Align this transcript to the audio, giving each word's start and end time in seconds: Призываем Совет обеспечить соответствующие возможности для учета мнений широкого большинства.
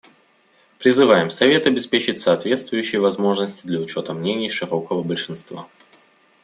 Призываем 0.79 1.29
Совет 1.29 1.67
обеспечить 1.67 2.19
соответствующие 2.19 2.99
возможности 3.01 3.67
для 3.67 3.79
учета 3.79 4.15
мнений 4.15 4.49
широкого 4.49 5.03
большинства. 5.03 5.67